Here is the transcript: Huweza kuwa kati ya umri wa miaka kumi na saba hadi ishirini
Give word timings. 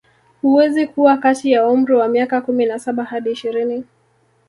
Huweza 0.41 0.87
kuwa 0.87 1.17
kati 1.17 1.51
ya 1.51 1.67
umri 1.67 1.95
wa 1.95 2.07
miaka 2.07 2.41
kumi 2.41 2.65
na 2.65 2.79
saba 2.79 3.03
hadi 3.03 3.31
ishirini 3.31 3.83